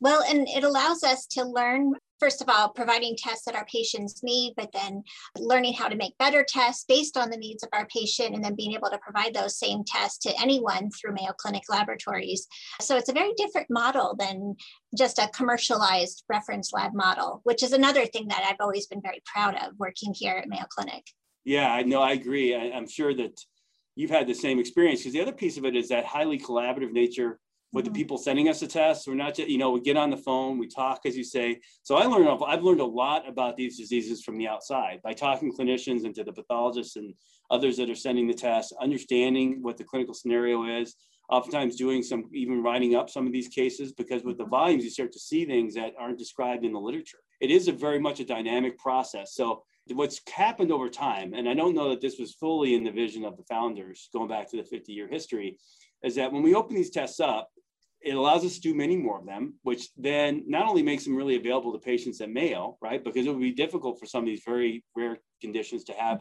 Well, 0.00 0.22
and 0.28 0.46
it 0.48 0.64
allows 0.64 1.02
us 1.02 1.26
to 1.32 1.44
learn 1.44 1.94
first 2.20 2.42
of 2.42 2.48
all, 2.48 2.68
providing 2.68 3.16
tests 3.16 3.44
that 3.46 3.56
our 3.56 3.64
patients 3.64 4.22
need, 4.22 4.52
but 4.56 4.70
then 4.72 5.02
learning 5.38 5.72
how 5.72 5.88
to 5.88 5.96
make 5.96 6.16
better 6.18 6.44
tests 6.46 6.84
based 6.86 7.16
on 7.16 7.30
the 7.30 7.36
needs 7.36 7.62
of 7.62 7.70
our 7.72 7.86
patient, 7.86 8.34
and 8.34 8.44
then 8.44 8.54
being 8.54 8.74
able 8.74 8.90
to 8.90 8.98
provide 8.98 9.34
those 9.34 9.58
same 9.58 9.82
tests 9.84 10.18
to 10.18 10.40
anyone 10.40 10.90
through 10.90 11.14
Mayo 11.14 11.32
Clinic 11.38 11.62
laboratories. 11.68 12.46
So 12.80 12.96
it's 12.96 13.08
a 13.08 13.14
very 13.14 13.32
different 13.36 13.68
model 13.70 14.14
than 14.18 14.56
just 14.96 15.18
a 15.18 15.30
commercialized 15.34 16.24
reference 16.28 16.72
lab 16.72 16.94
model, 16.94 17.40
which 17.44 17.62
is 17.62 17.72
another 17.72 18.06
thing 18.06 18.28
that 18.28 18.44
I've 18.46 18.60
always 18.60 18.86
been 18.86 19.02
very 19.02 19.22
proud 19.24 19.54
of 19.56 19.72
working 19.78 20.14
here 20.14 20.36
at 20.36 20.48
Mayo 20.48 20.64
Clinic. 20.70 21.04
Yeah, 21.44 21.72
I 21.72 21.82
know, 21.82 22.02
I 22.02 22.12
agree. 22.12 22.54
I, 22.54 22.76
I'm 22.76 22.88
sure 22.88 23.14
that 23.14 23.40
you've 23.96 24.10
had 24.10 24.26
the 24.26 24.34
same 24.34 24.58
experience 24.58 25.00
because 25.00 25.14
the 25.14 25.22
other 25.22 25.32
piece 25.32 25.56
of 25.56 25.64
it 25.64 25.74
is 25.74 25.88
that 25.88 26.04
highly 26.04 26.38
collaborative 26.38 26.92
nature 26.92 27.40
with 27.72 27.84
the 27.84 27.90
people 27.90 28.18
sending 28.18 28.48
us 28.48 28.60
the 28.60 28.66
tests. 28.66 29.06
We're 29.06 29.14
not 29.14 29.36
just, 29.36 29.48
you 29.48 29.58
know, 29.58 29.70
we 29.70 29.80
get 29.80 29.96
on 29.96 30.10
the 30.10 30.16
phone, 30.16 30.58
we 30.58 30.66
talk, 30.66 31.00
as 31.06 31.16
you 31.16 31.24
say. 31.24 31.60
So 31.82 31.96
I 31.96 32.04
learned, 32.04 32.28
I've 32.46 32.62
learned 32.62 32.80
a 32.80 32.84
lot 32.84 33.28
about 33.28 33.56
these 33.56 33.78
diseases 33.78 34.22
from 34.22 34.38
the 34.38 34.48
outside 34.48 35.00
by 35.02 35.12
talking 35.12 35.52
clinicians 35.52 36.04
and 36.04 36.14
to 36.16 36.24
the 36.24 36.32
pathologists 36.32 36.96
and 36.96 37.14
others 37.50 37.76
that 37.76 37.90
are 37.90 37.94
sending 37.94 38.26
the 38.26 38.34
tests, 38.34 38.72
understanding 38.80 39.58
what 39.62 39.76
the 39.76 39.84
clinical 39.84 40.14
scenario 40.14 40.80
is. 40.80 40.96
Oftentimes 41.30 41.76
doing 41.76 42.02
some, 42.02 42.24
even 42.34 42.60
writing 42.60 42.96
up 42.96 43.08
some 43.08 43.24
of 43.24 43.32
these 43.32 43.46
cases 43.46 43.92
because 43.92 44.24
with 44.24 44.36
the 44.36 44.42
mm-hmm. 44.42 44.50
volumes, 44.50 44.84
you 44.84 44.90
start 44.90 45.12
to 45.12 45.20
see 45.20 45.44
things 45.44 45.74
that 45.74 45.92
aren't 45.98 46.18
described 46.18 46.64
in 46.64 46.72
the 46.72 46.80
literature. 46.80 47.18
It 47.40 47.52
is 47.52 47.68
a 47.68 47.72
very 47.72 48.00
much 48.00 48.18
a 48.18 48.24
dynamic 48.24 48.76
process. 48.78 49.34
So 49.34 49.62
what's 49.92 50.20
happened 50.34 50.72
over 50.72 50.88
time, 50.88 51.34
and 51.34 51.48
I 51.48 51.54
don't 51.54 51.76
know 51.76 51.90
that 51.90 52.00
this 52.00 52.18
was 52.18 52.34
fully 52.34 52.74
in 52.74 52.82
the 52.82 52.90
vision 52.90 53.24
of 53.24 53.36
the 53.36 53.44
founders 53.44 54.08
going 54.12 54.28
back 54.28 54.50
to 54.50 54.56
the 54.56 54.64
50 54.64 54.92
year 54.92 55.08
history, 55.08 55.56
is 56.02 56.16
that 56.16 56.32
when 56.32 56.42
we 56.42 56.54
open 56.54 56.74
these 56.74 56.90
tests 56.90 57.20
up, 57.20 57.48
it 58.02 58.14
allows 58.14 58.44
us 58.44 58.54
to 58.54 58.60
do 58.60 58.74
many 58.74 58.96
more 58.96 59.18
of 59.18 59.26
them, 59.26 59.54
which 59.62 59.88
then 59.96 60.44
not 60.46 60.66
only 60.66 60.82
makes 60.82 61.04
them 61.04 61.16
really 61.16 61.36
available 61.36 61.72
to 61.72 61.78
patients 61.78 62.20
at 62.20 62.30
Mayo, 62.30 62.78
right? 62.80 63.02
Because 63.02 63.26
it 63.26 63.30
would 63.30 63.40
be 63.40 63.52
difficult 63.52 63.98
for 63.98 64.06
some 64.06 64.22
of 64.22 64.26
these 64.26 64.42
very 64.44 64.84
rare 64.96 65.18
conditions 65.40 65.84
to 65.84 65.92
have 65.92 66.20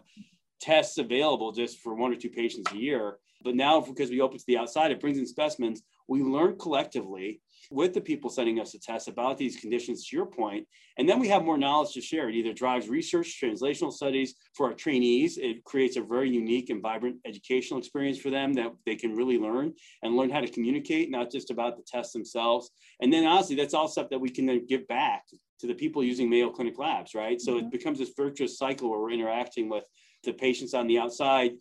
tests 0.59 0.97
available 0.97 1.51
just 1.51 1.79
for 1.79 1.95
one 1.95 2.11
or 2.11 2.15
two 2.15 2.29
patients 2.29 2.71
a 2.73 2.77
year. 2.77 3.17
But 3.43 3.55
now, 3.55 3.79
because 3.79 4.09
we 4.09 4.19
open 4.19 4.37
to 4.37 4.43
the 4.45 4.57
outside, 4.57 4.91
it 4.91 4.99
brings 4.99 5.17
in 5.17 5.25
specimens. 5.25 5.81
We 6.09 6.21
learn 6.21 6.57
collectively 6.57 7.41
with 7.71 7.93
the 7.93 8.01
people 8.01 8.29
sending 8.29 8.59
us 8.59 8.71
the 8.71 8.79
tests 8.79 9.07
about 9.07 9.37
these 9.37 9.57
conditions, 9.57 10.07
to 10.07 10.15
your 10.15 10.25
point, 10.25 10.67
and 10.97 11.07
then 11.07 11.19
we 11.19 11.27
have 11.27 11.45
more 11.45 11.57
knowledge 11.57 11.93
to 11.93 12.01
share. 12.01 12.27
It 12.27 12.35
either 12.35 12.53
drives 12.53 12.89
research, 12.89 13.39
translational 13.41 13.91
studies 13.91 14.33
for 14.55 14.67
our 14.67 14.73
trainees. 14.73 15.37
It 15.37 15.63
creates 15.63 15.95
a 15.95 16.01
very 16.01 16.29
unique 16.29 16.69
and 16.71 16.81
vibrant 16.81 17.17
educational 17.25 17.79
experience 17.79 18.17
for 18.17 18.31
them 18.31 18.53
that 18.53 18.71
they 18.85 18.95
can 18.95 19.15
really 19.15 19.37
learn 19.37 19.73
and 20.01 20.15
learn 20.15 20.31
how 20.31 20.41
to 20.41 20.49
communicate, 20.49 21.11
not 21.11 21.31
just 21.31 21.51
about 21.51 21.77
the 21.77 21.83
tests 21.83 22.13
themselves. 22.13 22.71
And 23.01 23.13
then 23.13 23.25
honestly, 23.25 23.55
that's 23.55 23.73
all 23.73 23.87
stuff 23.87 24.09
that 24.09 24.19
we 24.19 24.29
can 24.29 24.45
then 24.45 24.65
give 24.67 24.87
back 24.87 25.25
to 25.59 25.67
the 25.67 25.75
people 25.75 26.03
using 26.03 26.29
Mayo 26.29 26.49
Clinic 26.49 26.79
labs, 26.79 27.13
right? 27.13 27.39
So 27.39 27.53
mm-hmm. 27.53 27.67
it 27.67 27.71
becomes 27.71 27.99
this 27.99 28.11
virtuous 28.17 28.57
cycle 28.57 28.89
where 28.89 28.99
we're 28.99 29.11
interacting 29.11 29.69
with 29.69 29.85
the 30.23 30.33
patients 30.33 30.73
on 30.73 30.87
the 30.87 30.97
outside, 30.97 31.51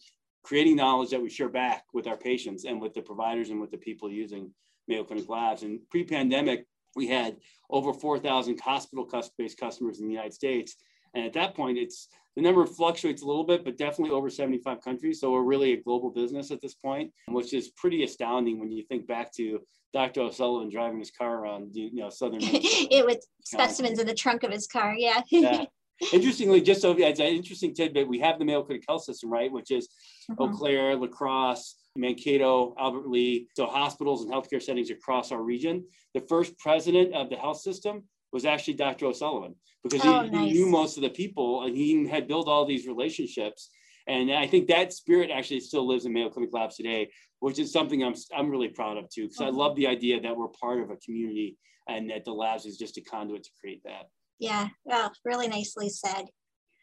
creating 0.43 0.77
knowledge 0.77 1.11
that 1.11 1.21
we 1.21 1.29
share 1.29 1.49
back 1.49 1.85
with 1.93 2.07
our 2.07 2.17
patients 2.17 2.65
and 2.65 2.81
with 2.81 2.95
the 2.95 3.03
providers 3.03 3.51
and 3.51 3.61
with 3.61 3.71
the 3.71 3.79
people 3.79 4.11
using 4.11 4.51
Mayo 4.89 5.05
Clinic 5.05 5.29
labs. 5.29 5.63
And 5.63 5.81
pre-pandemic, 5.91 6.67
we 6.97 7.07
had 7.07 7.37
over 7.71 7.93
4,000 7.93 8.59
hospital-based 8.61 9.59
customers 9.59 10.01
in 10.01 10.07
the 10.07 10.13
United 10.13 10.35
States. 10.35 10.77
And 11.15 11.25
at 11.25 11.33
that 11.35 11.55
point, 11.55 11.79
it's 11.79 12.09
the 12.37 12.43
number 12.43 12.65
fluctuates 12.67 13.23
a 13.23 13.27
little 13.27 13.45
bit, 13.45 13.65
but 13.65 13.77
definitely 13.77 14.15
over 14.15 14.31
75 14.31 14.81
countries. 14.81 15.21
So 15.21 15.33
we're 15.33 15.43
really 15.43 15.73
a 15.73 15.83
global 15.83 16.11
business 16.11 16.51
at 16.51 16.61
this 16.61 16.75
point, 16.75 17.13
which 17.29 17.53
is 17.53 17.71
pretty 17.71 18.05
astounding 18.05 18.61
when 18.61 18.71
you 18.71 18.85
think 18.85 19.07
back 19.07 19.33
to 19.35 19.61
Dr. 19.93 20.21
O'Sullivan 20.23 20.71
driving 20.71 20.99
his 20.99 21.11
car 21.11 21.39
around, 21.39 21.71
you 21.75 21.95
know, 21.95 22.11
southern. 22.11 22.41
it 22.43 23.05
was 23.05 23.27
specimens 23.45 23.99
in 23.99 24.07
the 24.07 24.15
trunk 24.15 24.43
of 24.43 24.53
his 24.53 24.67
car. 24.67 24.95
Yeah. 24.97 25.23
yeah. 25.31 25.65
Interestingly, 26.13 26.61
just 26.61 26.81
so 26.81 26.95
as 26.95 27.19
an 27.19 27.27
interesting 27.27 27.75
tidbit, 27.75 28.07
we 28.07 28.21
have 28.21 28.39
the 28.39 28.45
Mayo 28.45 28.63
Clinic 28.63 28.85
Health 28.89 29.03
System, 29.03 29.31
right, 29.31 29.51
which 29.51 29.73
is 29.73 29.89
mm-hmm. 30.31 30.41
Eau 30.41 30.49
Claire, 30.51 30.95
La 30.95 31.09
Crosse, 31.09 31.75
Mankato, 31.99 32.75
Albert 32.79 33.09
Lea, 33.09 33.49
so 33.55 33.67
hospitals 33.67 34.23
and 34.23 34.33
healthcare 34.33 34.63
settings 34.63 34.91
across 34.91 35.33
our 35.33 35.43
region. 35.43 35.85
The 36.15 36.21
first 36.21 36.57
president 36.59 37.15
of 37.15 37.29
the 37.29 37.37
health 37.37 37.61
system 37.61 38.05
was 38.33 38.45
actually 38.45 38.75
Dr. 38.75 39.07
O'Sullivan 39.07 39.55
because 39.83 40.01
oh, 40.05 40.23
he, 40.23 40.31
nice. 40.31 40.53
he, 40.53 40.53
knew 40.53 40.67
most 40.67 40.97
of 40.97 41.03
the 41.03 41.11
people 41.11 41.65
and 41.65 41.77
he 41.77 42.07
had 42.07 42.29
built 42.29 42.49
all 42.49 42.65
these 42.65 42.87
relationships. 42.87 43.71
And 44.07 44.33
I 44.33 44.47
think 44.47 44.69
that 44.69 44.93
spirit 44.93 45.31
actually 45.31 45.61
still 45.61 45.87
lives 45.87 46.07
in 46.07 46.13
Mayo 46.13 46.31
Clinic 46.31 46.53
Labs 46.53 46.77
today, 46.77 47.11
which 47.41 47.59
is 47.59 47.73
something 47.73 48.03
I'm, 48.03 48.15
I'm 48.35 48.51
really 48.51 48.69
proud 48.69 48.97
of 48.97 49.09
too, 49.11 49.29
because. 49.29 49.41
I 49.41 49.51
love 49.51 49.77
the 49.77 49.87
idea 49.87 50.21
that 50.21 50.37
we're 50.37 50.49
part 50.49 50.81
of 50.81 50.91
a 50.91 50.97
community 50.97 51.59
and 51.89 52.11
that 52.11 52.25
the 52.25 52.33
labs 52.33 52.67
is 52.67 52.77
just 52.77 52.97
a 52.99 53.01
conduit 53.03 53.43
to 53.45 53.51
create 53.61 53.83
that. 53.85 54.09
Yeah, 54.39 54.69
well, 54.85 55.13
really 55.25 55.49
nicely 55.49 55.89
said. 55.89 56.27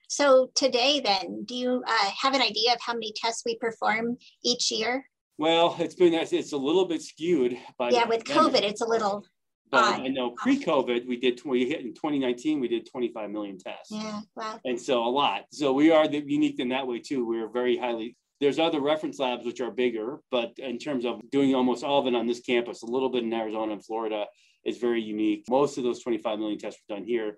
So 0.10 0.52
today 0.56 1.02
then, 1.04 1.44
do 1.46 1.56
you 1.56 1.84
uh, 1.88 2.10
have 2.22 2.34
an 2.34 2.42
idea 2.42 2.74
of 2.74 2.80
how 2.82 2.94
many 2.94 3.14
tests 3.16 3.44
we 3.46 3.58
perform 3.58 4.18
each 4.44 4.72
year? 4.72 5.06
Well, 5.38 5.76
it's 5.80 5.96
been 5.96 6.14
it's 6.14 6.54
a 6.54 6.58
little 6.58 6.86
bit 6.86 7.02
skewed 7.02 7.58
by 7.78 7.90
yeah. 7.90 8.08
With 8.08 8.24
COVID, 8.24 8.62
it's 8.62 8.82
a 8.82 8.88
little 8.88 9.26
But 9.70 10.00
I 10.00 10.08
know 10.08 10.32
pre-COVID, 10.32 11.08
we 11.08 11.18
did 11.18 11.42
we 11.44 11.68
hit 11.68 11.82
in 11.82 11.94
2019, 11.94 12.60
we 12.60 12.68
did 12.68 12.90
25 12.90 13.30
million 13.30 13.58
tests. 13.58 13.92
Yeah, 13.92 14.22
wow. 14.36 14.60
And 14.64 14.80
so 14.80 15.04
a 15.04 15.10
lot. 15.10 15.44
So 15.52 15.74
we 15.74 15.92
are 15.92 16.08
the, 16.08 16.24
unique 16.26 16.60
in 16.60 16.70
that 16.70 16.88
way 16.88 17.00
too. 17.00 17.28
We're 17.28 17.50
very 17.50 17.78
highly. 17.78 18.16
There's 18.40 18.60
other 18.60 18.82
reference 18.82 19.20
labs 19.20 19.46
which 19.46 19.62
are 19.62 19.72
bigger, 19.72 20.20
but 20.30 20.54
in 20.58 20.78
terms 20.78 21.06
of 21.06 21.20
doing 21.32 21.56
almost 21.56 21.84
all 21.84 22.00
of 22.00 22.08
it 22.08 22.16
on 22.16 22.28
this 22.28 22.42
campus, 22.42 22.84
a 22.84 22.86
little 22.86 23.10
bit 23.10 23.24
in 23.24 23.34
Arizona 23.34 23.74
and 23.74 23.86
Florida 23.86 24.26
is 24.66 24.78
very 24.78 25.02
unique. 25.02 25.46
Most 25.50 25.78
of 25.78 25.84
those 25.84 26.02
25 26.02 26.40
million 26.40 26.60
tests 26.60 26.82
were 26.88 26.96
done 26.96 27.06
here. 27.06 27.38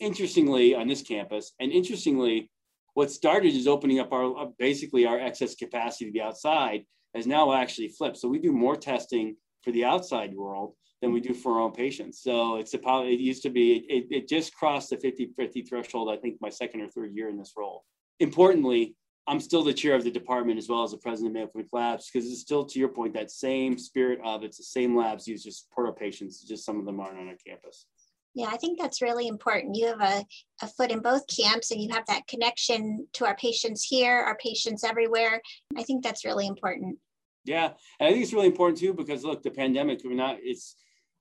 Interestingly, 0.00 0.74
on 0.74 0.88
this 0.88 1.02
campus, 1.02 1.52
and 1.60 1.72
interestingly, 1.72 2.50
what 2.94 3.10
started 3.10 3.54
is 3.54 3.66
opening 3.66 4.00
up 4.00 4.12
our 4.12 4.36
uh, 4.36 4.46
basically 4.58 5.06
our 5.06 5.18
excess 5.18 5.54
capacity 5.54 6.06
to 6.06 6.12
the 6.12 6.22
outside 6.22 6.84
has 7.14 7.26
now 7.26 7.52
actually 7.52 7.88
flipped. 7.88 8.16
So 8.16 8.28
we 8.28 8.38
do 8.38 8.52
more 8.52 8.76
testing 8.76 9.36
for 9.62 9.72
the 9.72 9.84
outside 9.84 10.34
world 10.34 10.74
than 11.00 11.12
we 11.12 11.20
do 11.20 11.34
for 11.34 11.52
our 11.52 11.60
own 11.60 11.72
patients. 11.72 12.22
So 12.22 12.56
it's 12.56 12.74
about, 12.74 13.06
it 13.06 13.20
used 13.20 13.42
to 13.42 13.50
be, 13.50 13.84
it, 13.88 14.06
it 14.10 14.28
just 14.28 14.54
crossed 14.54 14.90
the 14.90 14.96
50 14.96 15.32
50 15.36 15.62
threshold, 15.62 16.10
I 16.10 16.16
think 16.16 16.36
my 16.40 16.48
second 16.48 16.80
or 16.80 16.88
third 16.88 17.14
year 17.14 17.28
in 17.28 17.36
this 17.36 17.52
role. 17.56 17.84
Importantly, 18.20 18.96
I'm 19.26 19.40
still 19.40 19.62
the 19.62 19.72
chair 19.72 19.94
of 19.94 20.04
the 20.04 20.10
department 20.10 20.58
as 20.58 20.68
well 20.68 20.82
as 20.82 20.90
the 20.90 20.98
president 20.98 21.36
of 21.36 21.50
Mayo 21.54 21.64
Labs 21.72 22.10
because 22.10 22.30
it's 22.30 22.40
still, 22.40 22.64
to 22.66 22.78
your 22.78 22.88
point, 22.88 23.14
that 23.14 23.30
same 23.30 23.78
spirit 23.78 24.18
of 24.24 24.44
it's 24.44 24.58
the 24.58 24.64
same 24.64 24.96
labs 24.96 25.26
used 25.26 25.44
to 25.46 25.52
support 25.52 25.86
our 25.88 25.94
patients, 25.94 26.42
just 26.42 26.64
some 26.64 26.78
of 26.78 26.84
them 26.84 27.00
aren't 27.00 27.18
on 27.18 27.28
our 27.28 27.36
campus. 27.46 27.86
Yeah, 28.34 28.48
I 28.50 28.56
think 28.56 28.80
that's 28.80 29.00
really 29.00 29.28
important. 29.28 29.76
You 29.76 29.86
have 29.86 30.00
a, 30.00 30.24
a 30.62 30.66
foot 30.66 30.90
in 30.90 31.00
both 31.00 31.22
camps 31.28 31.70
and 31.70 31.80
you 31.80 31.92
have 31.92 32.04
that 32.06 32.26
connection 32.26 33.06
to 33.14 33.26
our 33.26 33.36
patients 33.36 33.84
here, 33.84 34.16
our 34.16 34.36
patients 34.36 34.82
everywhere. 34.82 35.40
I 35.76 35.84
think 35.84 36.02
that's 36.02 36.24
really 36.24 36.46
important. 36.46 36.98
Yeah, 37.44 37.72
and 38.00 38.08
I 38.08 38.10
think 38.10 38.24
it's 38.24 38.32
really 38.32 38.46
important 38.46 38.78
too 38.78 38.92
because 38.92 39.22
look, 39.22 39.42
the 39.42 39.50
pandemic, 39.50 40.00
we're 40.04 40.14
not, 40.14 40.38
it's, 40.42 40.76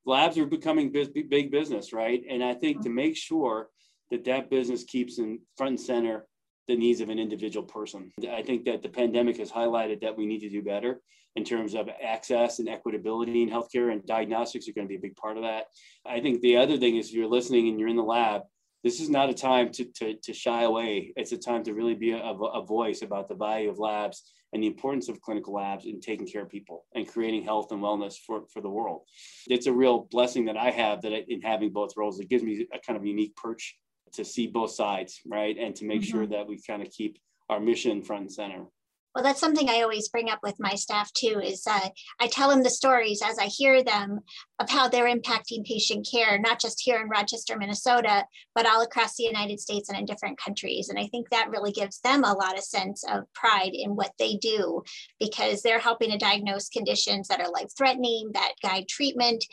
labs 0.05 0.37
are 0.37 0.45
becoming 0.45 0.91
big, 0.91 1.29
big 1.29 1.51
business, 1.51 1.93
right? 1.93 2.23
And 2.29 2.43
I 2.43 2.55
think 2.55 2.81
to 2.81 2.89
mm-hmm. 2.89 2.95
make 2.95 3.17
sure 3.17 3.69
that 4.09 4.25
that 4.25 4.49
business 4.49 4.83
keeps 4.83 5.19
in 5.19 5.39
front 5.55 5.71
and 5.71 5.79
center 5.79 6.25
the 6.67 6.75
needs 6.75 7.01
of 7.01 7.09
an 7.09 7.19
individual 7.19 7.65
person. 7.65 8.11
I 8.31 8.41
think 8.41 8.65
that 8.65 8.81
the 8.81 8.89
pandemic 8.89 9.37
has 9.37 9.51
highlighted 9.51 10.01
that 10.01 10.17
we 10.17 10.25
need 10.25 10.39
to 10.39 10.49
do 10.49 10.61
better 10.61 11.01
in 11.35 11.43
terms 11.43 11.73
of 11.73 11.89
access 12.01 12.59
and 12.59 12.67
equitability 12.67 13.41
in 13.41 13.49
healthcare, 13.49 13.91
and 13.91 14.05
diagnostics 14.05 14.67
are 14.67 14.73
going 14.73 14.87
to 14.87 14.89
be 14.89 14.97
a 14.97 15.01
big 15.01 15.15
part 15.15 15.37
of 15.37 15.43
that. 15.43 15.65
I 16.05 16.19
think 16.19 16.41
the 16.41 16.57
other 16.57 16.77
thing 16.77 16.97
is 16.97 17.09
if 17.09 17.15
you're 17.15 17.27
listening 17.27 17.67
and 17.69 17.79
you're 17.79 17.89
in 17.89 17.95
the 17.95 18.03
lab, 18.03 18.43
this 18.83 18.99
is 18.99 19.09
not 19.09 19.29
a 19.29 19.33
time 19.33 19.71
to, 19.71 19.85
to, 19.95 20.15
to 20.23 20.33
shy 20.33 20.63
away. 20.63 21.13
It's 21.15 21.31
a 21.31 21.37
time 21.37 21.63
to 21.63 21.73
really 21.73 21.95
be 21.95 22.11
a, 22.11 22.21
a 22.21 22.65
voice 22.65 23.01
about 23.01 23.29
the 23.29 23.35
value 23.35 23.69
of 23.69 23.79
labs 23.79 24.33
and 24.51 24.61
the 24.61 24.67
importance 24.67 25.09
of 25.09 25.21
clinical 25.21 25.53
labs 25.53 25.85
in 25.85 25.99
taking 25.99 26.27
care 26.27 26.43
of 26.43 26.49
people 26.49 26.85
and 26.93 27.07
creating 27.07 27.43
health 27.43 27.71
and 27.71 27.81
wellness 27.81 28.15
for, 28.27 28.43
for 28.53 28.61
the 28.61 28.69
world. 28.69 29.01
It's 29.47 29.67
a 29.67 29.73
real 29.73 30.07
blessing 30.11 30.45
that 30.45 30.57
I 30.57 30.69
have 30.69 31.01
that 31.01 31.31
in 31.31 31.41
having 31.41 31.71
both 31.71 31.97
roles. 31.97 32.19
It 32.19 32.29
gives 32.29 32.43
me 32.43 32.67
a 32.73 32.79
kind 32.79 32.97
of 32.97 33.05
unique 33.05 33.35
perch 33.35 33.75
to 34.13 34.23
see 34.25 34.47
both 34.47 34.71
sides, 34.71 35.19
right? 35.25 35.57
And 35.57 35.75
to 35.75 35.85
make 35.85 36.01
mm-hmm. 36.01 36.11
sure 36.11 36.27
that 36.27 36.47
we 36.47 36.61
kind 36.61 36.81
of 36.81 36.89
keep 36.89 37.19
our 37.49 37.59
mission 37.59 38.01
front 38.01 38.21
and 38.21 38.31
center. 38.31 38.65
Well, 39.15 39.23
that's 39.23 39.39
something 39.39 39.69
I 39.69 39.83
always 39.83 40.09
bring 40.09 40.31
up 40.31 40.39
with 40.41 40.55
my 40.59 40.73
staff 40.73 41.13
too. 41.13 41.39
Is 41.39 41.67
uh, 41.69 41.89
I 42.19 42.25
tell 42.25 42.49
them 42.49 42.63
the 42.63 42.69
stories 42.71 43.21
as 43.23 43.37
I 43.37 43.45
hear 43.45 43.83
them 43.83 44.21
of 44.57 44.71
how 44.71 44.87
they're 44.87 45.15
impacting 45.15 45.63
patient 45.65 46.07
care, 46.11 46.39
not 46.39 46.59
just 46.59 46.81
here 46.83 46.99
in 46.99 47.09
Rochester, 47.09 47.55
Minnesota, 47.55 48.25
but 48.55 48.65
all 48.65 48.81
across 48.81 49.15
the 49.15 49.25
United 49.25 49.59
States 49.59 49.87
and 49.87 49.99
in 49.99 50.05
different 50.05 50.39
countries. 50.39 50.89
And 50.89 50.97
I 50.97 51.05
think 51.05 51.29
that 51.29 51.51
really 51.51 51.71
gives 51.71 51.99
them 51.99 52.23
a 52.23 52.33
lot 52.33 52.57
of 52.57 52.63
sense 52.63 53.03
of 53.07 53.31
pride 53.35 53.73
in 53.73 53.95
what 53.95 54.13
they 54.17 54.33
do 54.37 54.81
because 55.19 55.61
they're 55.61 55.77
helping 55.77 56.09
to 56.09 56.17
diagnose 56.17 56.69
conditions 56.69 57.27
that 57.27 57.39
are 57.39 57.51
life-threatening, 57.51 58.31
that 58.33 58.53
guide 58.63 58.87
treatment. 58.87 59.45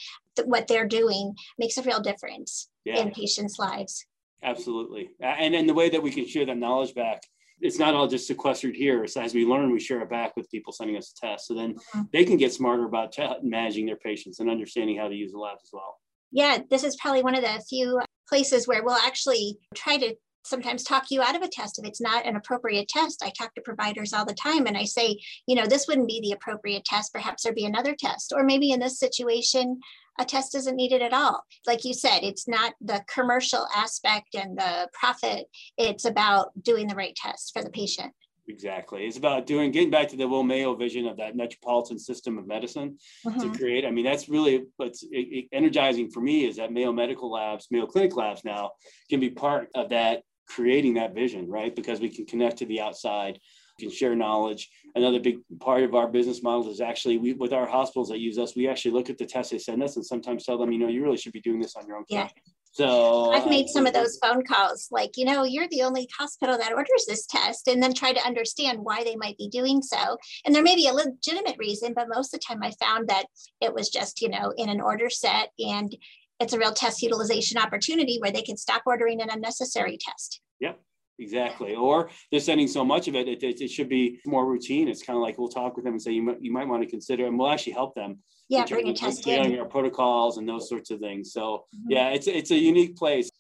What 0.47 0.69
they're 0.69 0.89
doing 0.89 1.35
makes 1.59 1.77
a 1.77 1.83
real 1.83 2.01
difference 2.01 2.71
yeah. 2.87 2.99
in 2.99 3.11
patients' 3.11 3.59
lives. 3.59 4.07
Absolutely, 4.43 5.11
and 5.21 5.55
and 5.55 5.69
the 5.69 5.75
way 5.75 5.91
that 5.91 6.03
we 6.03 6.11
can 6.11 6.27
share 6.27 6.47
that 6.47 6.57
knowledge 6.57 6.95
back 6.95 7.23
it's 7.61 7.79
not 7.79 7.95
all 7.95 8.09
just 8.09 8.27
sequestered 8.27 8.75
here. 8.75 9.07
So 9.07 9.21
as 9.21 9.35
we 9.35 9.45
learn, 9.45 9.71
we 9.71 9.81
share 9.81 10.01
it 10.01 10.11
back 10.11 10.37
with 10.37 10.51
people 10.51 10.73
sending 10.73 10.97
us 10.97 11.13
tests. 11.15 11.49
So 11.49 11.55
then 11.55 11.75
mm-hmm. 11.75 12.03
they 12.13 12.25
can 12.25 12.37
get 12.37 12.53
smarter 12.53 12.85
about 12.85 13.13
t- 13.13 13.29
managing 13.43 13.87
their 13.87 13.97
patients 13.97 14.41
and 14.41 14.51
understanding 14.51 14.97
how 14.97 15.09
to 15.09 15.15
use 15.15 15.33
the 15.33 15.39
lab 15.39 15.59
as 15.63 15.71
well. 15.73 15.99
Yeah, 16.33 16.59
this 16.71 16.85
is 16.85 16.97
probably 16.97 17.23
one 17.23 17.35
of 17.35 17.43
the 17.43 17.63
few 17.69 18.01
places 18.29 18.67
where 18.67 18.85
we'll 18.85 18.95
actually 18.95 19.59
try 19.75 19.97
to 19.99 20.15
sometimes 20.45 20.85
talk 20.85 21.11
you 21.11 21.21
out 21.21 21.37
of 21.37 21.43
a 21.43 21.49
test 21.49 21.79
if 21.79 21.87
it's 21.87 22.01
not 22.01 22.25
an 22.25 22.37
appropriate 22.37 22.89
test. 22.89 23.23
I 23.23 23.31
talk 23.37 23.55
to 23.55 23.61
providers 23.61 24.13
all 24.13 24.25
the 24.25 24.35
time 24.35 24.67
and 24.67 24.77
I 24.77 24.85
say, 24.85 25.19
you 25.47 25.55
know, 25.55 25.67
this 25.67 25.87
wouldn't 25.87 26.09
be 26.09 26.21
the 26.21 26.33
appropriate 26.33 26.85
test. 26.85 27.13
Perhaps 27.13 27.43
there'd 27.43 27.55
be 27.55 27.67
another 27.67 27.95
test. 27.95 28.33
Or 28.35 28.43
maybe 28.43 28.71
in 28.71 28.81
this 28.81 28.99
situation, 28.99 29.81
a 30.21 30.25
test 30.25 30.55
isn't 30.55 30.77
needed 30.77 31.03
at 31.03 31.15
all. 31.15 31.43
Like 31.67 31.85
you 31.85 31.95
said, 31.95 32.21
it's 32.23 32.47
not 32.47 32.75
the 32.81 33.03
commercial 33.13 33.67
aspect 33.75 34.35
and 34.35 34.57
the 34.57 34.89
profit, 34.93 35.47
it's 35.79 36.05
about 36.05 36.51
doing 36.63 36.87
the 36.87 36.95
right 36.95 37.17
test 37.17 37.53
for 37.55 37.63
the 37.63 37.71
patient. 37.71 38.13
Exactly. 38.49 39.07
It's 39.07 39.17
about 39.17 39.47
doing, 39.47 39.71
getting 39.71 39.91
back 39.91 40.09
to 40.09 40.17
the 40.17 40.29
Will 40.29 40.43
Mayo 40.43 40.75
vision 40.75 41.07
of 41.07 41.17
that 41.19 41.37
metropolitan 41.37 41.99
system 41.99 42.37
of 42.37 42.47
medicine 42.47 42.99
mm-hmm. 43.25 43.41
to 43.41 43.59
create. 43.59 43.87
I 43.87 43.91
mean, 43.91 44.05
that's 44.05 44.29
really 44.29 44.65
what's 44.77 45.05
energizing 45.53 46.11
for 46.11 46.21
me 46.21 46.47
is 46.47 46.57
that 46.57 46.73
Mayo 46.73 46.93
Medical 46.93 47.31
Labs, 47.31 47.69
Mayo 47.71 47.87
Clinic 47.87 48.17
Labs 48.17 48.45
now 48.45 48.73
can 49.09 49.21
be 49.21 49.31
part 49.31 49.69
of 49.75 49.91
that, 49.91 50.23
creating 50.49 50.95
that 50.95 51.15
vision, 51.15 51.49
right? 51.49 51.75
Because 51.75 52.01
we 52.01 52.09
can 52.09 52.27
connect 52.27 52.59
to 52.59 52.67
the 52.67 52.81
outside 52.81 53.39
can 53.81 53.91
share 53.91 54.15
knowledge. 54.15 54.71
Another 54.95 55.19
big 55.19 55.39
part 55.59 55.83
of 55.83 55.95
our 55.95 56.09
business 56.09 56.43
model 56.43 56.71
is 56.71 56.81
actually 56.81 57.19
we, 57.19 57.33
with 57.33 57.53
our 57.53 57.67
hospitals 57.67 58.09
that 58.11 58.21
use 58.21 58.39
us, 58.39 58.55
we 58.55 58.69
actually 58.69 58.93
look 58.93 59.11
at 59.11 59.19
the 59.19 59.27
tests 59.27 59.51
they 59.51 59.59
send 59.59 59.83
us 59.83 59.97
and 59.97 60.07
sometimes 60.07 60.45
tell 60.45 60.59
them, 60.59 60.71
you 60.71 60.79
know, 60.79 60.89
you 60.89 61.03
really 61.03 61.17
should 61.17 61.33
be 61.33 61.41
doing 61.41 61.61
this 61.61 61.75
on 61.77 61.87
your 61.87 61.97
own. 61.97 62.05
Yeah. 62.09 62.29
So 62.73 63.33
I've 63.33 63.49
made 63.49 63.69
some 63.69 63.87
of 63.87 63.95
uh, 63.95 64.01
those 64.01 64.19
phone 64.23 64.45
calls, 64.45 64.89
like, 64.93 65.17
you 65.17 65.25
know, 65.25 65.43
you're 65.43 65.67
the 65.69 65.83
only 65.83 66.09
hospital 66.17 66.57
that 66.57 66.73
orders 66.73 67.05
this 67.09 67.27
test, 67.27 67.67
and 67.67 67.83
then 67.83 67.93
try 67.93 68.13
to 68.13 68.25
understand 68.25 68.79
why 68.83 69.03
they 69.03 69.17
might 69.17 69.37
be 69.39 69.49
doing 69.49 69.83
so. 69.83 70.17
And 70.45 70.55
there 70.55 70.63
may 70.63 70.77
be 70.77 70.87
a 70.87 70.93
legitimate 70.93 71.57
reason, 71.59 71.95
but 71.95 72.09
most 72.09 72.33
of 72.33 72.39
the 72.39 72.45
time 72.47 72.63
I 72.63 72.73
found 72.81 73.09
that 73.09 73.27
it 73.61 73.75
was 73.75 73.89
just, 73.89 74.21
you 74.21 74.29
know, 74.29 74.53
in 74.57 74.69
an 74.69 74.81
order 74.81 75.11
set 75.11 75.51
and 75.59 75.97
it's 76.39 76.53
a 76.53 76.59
real 76.59 76.73
test 76.73 77.03
utilization 77.03 77.59
opportunity 77.59 78.19
where 78.21 78.33
they 78.33 78.43
can 78.43 78.57
stop 78.57 78.83
ordering 78.87 79.21
an 79.21 79.31
unnecessary 79.31 79.99
test. 80.01 80.41
Yep. 80.61 80.81
Exactly. 81.21 81.75
Or 81.75 82.11
they're 82.31 82.41
sending 82.41 82.67
so 82.67 82.85
much 82.85 83.07
of 83.07 83.15
it, 83.15 83.29
it, 83.29 83.43
it, 83.43 83.61
it 83.61 83.71
should 83.71 83.89
be 83.89 84.19
more 84.25 84.47
routine. 84.47 84.89
It's 84.89 85.03
kind 85.03 85.17
of 85.17 85.23
like 85.23 85.39
we'll 85.39 85.49
talk 85.49 85.77
with 85.77 85.85
them 85.85 85.95
and 85.95 86.03
say, 86.03 86.13
you 86.13 86.23
might, 86.23 86.41
you 86.41 86.53
might 86.53 86.67
want 86.67 86.83
to 86.83 86.89
consider, 86.89 87.27
and 87.27 87.39
we'll 87.39 87.51
actually 87.51 87.75
help 87.75 87.95
them. 87.95 88.19
Yeah, 88.49 88.65
bring 88.65 88.89
a 88.89 88.95
test 88.95 89.27
in. 89.27 89.59
Our 89.59 89.67
protocols 89.67 90.39
and 90.39 90.49
those 90.49 90.69
sorts 90.69 90.91
of 90.91 90.99
things. 90.99 91.33
So 91.33 91.67
mm-hmm. 91.77 91.91
yeah, 91.91 92.09
it's, 92.09 92.27
it's 92.27 92.51
a 92.51 92.57
unique 92.57 92.97
place. 92.97 93.31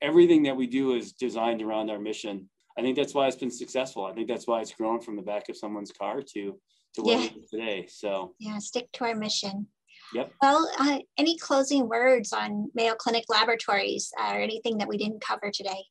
Everything 0.00 0.44
that 0.44 0.56
we 0.56 0.66
do 0.66 0.94
is 0.94 1.12
designed 1.12 1.60
around 1.60 1.90
our 1.90 1.98
mission. 1.98 2.48
I 2.78 2.82
think 2.82 2.96
that's 2.96 3.14
why 3.14 3.26
it's 3.26 3.36
been 3.36 3.50
successful. 3.50 4.04
I 4.04 4.12
think 4.12 4.28
that's 4.28 4.46
why 4.46 4.60
it's 4.60 4.72
grown 4.72 5.00
from 5.00 5.16
the 5.16 5.22
back 5.22 5.48
of 5.48 5.56
someone's 5.56 5.92
car 5.92 6.22
to, 6.22 6.58
to 6.94 7.02
what 7.02 7.18
yeah. 7.18 7.24
it 7.26 7.36
is 7.36 7.50
today. 7.50 7.86
So 7.88 8.34
yeah, 8.38 8.58
stick 8.58 8.90
to 8.94 9.04
our 9.04 9.14
mission. 9.14 9.66
Yep. 10.14 10.32
Well, 10.40 10.70
uh, 10.78 10.98
any 11.18 11.36
closing 11.38 11.88
words 11.88 12.32
on 12.32 12.70
Mayo 12.74 12.94
Clinic 12.94 13.24
Laboratories 13.28 14.12
uh, 14.20 14.32
or 14.34 14.40
anything 14.40 14.78
that 14.78 14.88
we 14.88 14.96
didn't 14.96 15.20
cover 15.20 15.50
today? 15.52 15.84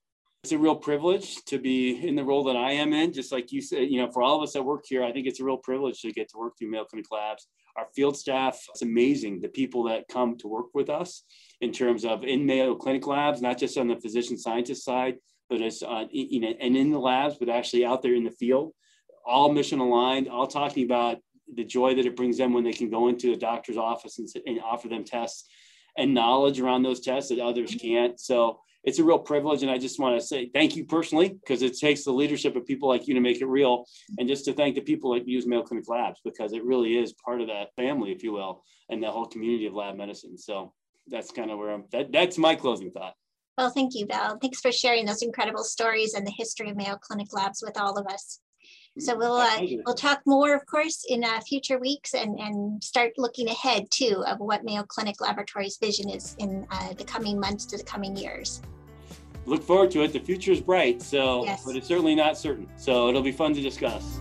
It's 0.43 0.51
a 0.51 0.57
real 0.57 0.75
privilege 0.75 1.37
to 1.45 1.57
be 1.57 2.05
in 2.05 2.15
the 2.15 2.23
role 2.23 2.43
that 2.43 2.57
I 2.57 2.71
am 2.71 2.91
in. 2.91 3.13
Just 3.13 3.31
like 3.31 3.53
you 3.53 3.61
said, 3.61 3.89
you 3.89 4.01
know, 4.01 4.11
for 4.11 4.21
all 4.21 4.35
of 4.35 4.43
us 4.43 4.51
that 4.53 4.63
work 4.63 4.83
here, 4.85 5.01
I 5.01 5.13
think 5.13 5.25
it's 5.25 5.39
a 5.39 5.43
real 5.43 5.57
privilege 5.57 6.01
to 6.01 6.11
get 6.11 6.27
to 6.29 6.37
work 6.37 6.57
through 6.59 6.69
Mayo 6.69 6.83
Clinic 6.83 7.09
Labs. 7.11 7.47
Our 7.77 7.87
field 7.95 8.17
staff, 8.17 8.59
it's 8.69 8.81
amazing 8.81 9.39
the 9.39 9.47
people 9.47 9.83
that 9.83 10.03
come 10.11 10.37
to 10.39 10.47
work 10.49 10.67
with 10.73 10.89
us 10.89 11.23
in 11.61 11.71
terms 11.71 12.03
of 12.03 12.25
in 12.25 12.45
Mayo 12.45 12.75
Clinic 12.75 13.07
Labs, 13.07 13.41
not 13.41 13.57
just 13.57 13.77
on 13.77 13.87
the 13.87 13.95
physician 13.95 14.37
scientist 14.37 14.83
side, 14.83 15.15
but 15.49 15.61
as 15.61 15.81
you 16.11 16.41
know, 16.41 16.53
and 16.59 16.75
in 16.75 16.91
the 16.91 16.99
labs, 16.99 17.37
but 17.39 17.47
actually 17.47 17.85
out 17.85 18.01
there 18.01 18.13
in 18.13 18.25
the 18.25 18.31
field, 18.31 18.73
all 19.25 19.49
mission 19.49 19.79
aligned, 19.79 20.27
all 20.27 20.47
talking 20.47 20.83
about 20.83 21.19
the 21.55 21.63
joy 21.63 21.95
that 21.95 22.05
it 22.05 22.17
brings 22.17 22.37
them 22.37 22.51
when 22.51 22.65
they 22.65 22.73
can 22.73 22.89
go 22.89 23.07
into 23.07 23.31
a 23.31 23.37
doctor's 23.37 23.77
office 23.77 24.19
and, 24.19 24.27
and 24.45 24.59
offer 24.59 24.89
them 24.89 25.05
tests 25.05 25.47
and 25.97 26.13
knowledge 26.13 26.59
around 26.59 26.83
those 26.83 26.99
tests 26.99 27.29
that 27.29 27.39
others 27.39 27.75
can't. 27.75 28.19
So 28.19 28.59
it's 28.83 28.99
a 28.99 29.03
real 29.03 29.19
privilege. 29.19 29.63
And 29.63 29.71
I 29.71 29.77
just 29.77 29.99
want 29.99 30.19
to 30.19 30.25
say 30.25 30.49
thank 30.53 30.75
you 30.75 30.85
personally, 30.85 31.29
because 31.29 31.61
it 31.61 31.77
takes 31.77 32.03
the 32.03 32.11
leadership 32.11 32.55
of 32.55 32.65
people 32.65 32.89
like 32.89 33.07
you 33.07 33.13
to 33.13 33.19
make 33.19 33.41
it 33.41 33.45
real. 33.45 33.85
And 34.17 34.27
just 34.27 34.45
to 34.45 34.53
thank 34.53 34.75
the 34.75 34.81
people 34.81 35.13
that 35.13 35.27
use 35.27 35.45
Mayo 35.45 35.63
Clinic 35.63 35.87
Labs, 35.87 36.19
because 36.23 36.53
it 36.53 36.63
really 36.63 36.97
is 36.97 37.13
part 37.25 37.41
of 37.41 37.47
that 37.47 37.69
family, 37.75 38.11
if 38.11 38.23
you 38.23 38.33
will, 38.33 38.63
and 38.89 39.01
the 39.01 39.11
whole 39.11 39.25
community 39.25 39.65
of 39.65 39.73
lab 39.73 39.95
medicine. 39.95 40.37
So 40.37 40.73
that's 41.07 41.31
kind 41.31 41.51
of 41.51 41.57
where 41.57 41.71
I'm, 41.71 41.85
that, 41.91 42.11
that's 42.11 42.37
my 42.37 42.55
closing 42.55 42.91
thought. 42.91 43.13
Well, 43.57 43.69
thank 43.69 43.93
you, 43.93 44.07
Val. 44.07 44.37
Thanks 44.41 44.61
for 44.61 44.71
sharing 44.71 45.05
those 45.05 45.21
incredible 45.21 45.63
stories 45.63 46.13
and 46.15 46.25
the 46.25 46.33
history 46.35 46.69
of 46.69 46.75
Mayo 46.75 46.97
Clinic 47.01 47.27
Labs 47.33 47.61
with 47.65 47.79
all 47.79 47.97
of 47.97 48.07
us. 48.07 48.39
So 48.99 49.17
we'll 49.17 49.37
uh, 49.37 49.59
we'll 49.85 49.95
talk 49.95 50.21
more, 50.27 50.55
of 50.55 50.67
course, 50.67 51.03
in 51.09 51.23
uh, 51.23 51.39
future 51.41 51.79
weeks 51.79 52.13
and, 52.13 52.39
and 52.39 52.83
start 52.83 53.13
looking 53.17 53.49
ahead 53.49 53.87
too 53.89 54.23
of 54.27 54.37
what 54.39 54.63
Mayo 54.63 54.83
Clinic 54.83 55.19
Laboratories' 55.19 55.79
vision 55.81 56.11
is 56.11 56.35
in 56.37 56.67
uh, 56.69 56.93
the 56.93 57.03
coming 57.03 57.39
months 57.39 57.65
to 57.65 57.77
the 57.77 57.83
coming 57.83 58.15
years. 58.15 58.61
Look 59.45 59.63
forward 59.63 59.91
to 59.91 60.03
it. 60.03 60.13
The 60.13 60.19
future 60.19 60.51
is 60.51 60.61
bright, 60.61 61.01
so 61.01 61.43
yes. 61.45 61.63
but 61.65 61.75
it's 61.75 61.87
certainly 61.87 62.15
not 62.15 62.37
certain. 62.37 62.67
So 62.77 63.09
it'll 63.09 63.21
be 63.21 63.31
fun 63.31 63.53
to 63.55 63.61
discuss. 63.61 64.19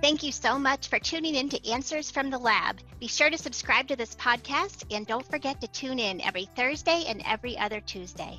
Thank 0.00 0.22
you 0.22 0.32
so 0.32 0.58
much 0.58 0.88
for 0.88 0.98
tuning 0.98 1.34
in 1.34 1.50
to 1.50 1.70
Answers 1.70 2.10
from 2.10 2.30
the 2.30 2.38
Lab. 2.38 2.78
Be 2.98 3.08
sure 3.08 3.28
to 3.28 3.36
subscribe 3.36 3.88
to 3.88 3.96
this 3.96 4.14
podcast 4.14 4.84
and 4.90 5.06
don't 5.06 5.28
forget 5.30 5.60
to 5.60 5.68
tune 5.68 5.98
in 5.98 6.22
every 6.22 6.48
Thursday 6.56 7.04
and 7.06 7.22
every 7.26 7.58
other 7.58 7.80
Tuesday. 7.80 8.38